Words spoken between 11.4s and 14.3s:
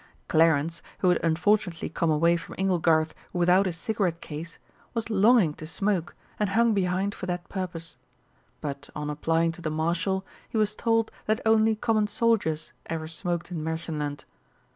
only common soldiers ever smoked in Märchenland.